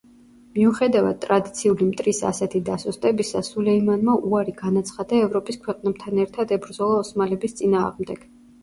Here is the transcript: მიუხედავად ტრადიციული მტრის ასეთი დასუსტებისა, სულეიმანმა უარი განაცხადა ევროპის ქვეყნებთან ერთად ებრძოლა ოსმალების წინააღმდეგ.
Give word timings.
მიუხედავად 0.53 1.19
ტრადიციული 1.25 1.89
მტრის 1.89 2.21
ასეთი 2.31 2.61
დასუსტებისა, 2.71 3.43
სულეიმანმა 3.51 4.17
უარი 4.31 4.57
განაცხადა 4.65 5.23
ევროპის 5.29 5.65
ქვეყნებთან 5.69 6.25
ერთად 6.27 6.57
ებრძოლა 6.59 7.03
ოსმალების 7.07 7.61
წინააღმდეგ. 7.63 8.29